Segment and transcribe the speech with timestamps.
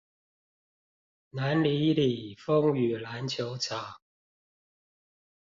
[1.29, 4.01] 南里里風雨籃球場